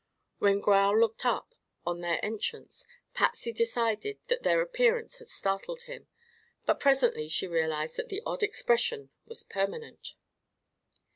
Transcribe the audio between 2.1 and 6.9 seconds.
entrance, Patsy decided that their appearance had startled him, but